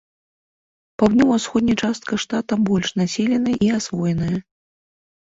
[1.03, 4.37] Паўднёва-ўсходняя частка штата больш населеная і асвоеная.